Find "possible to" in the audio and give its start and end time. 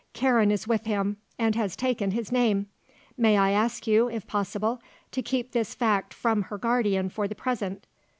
4.25-5.21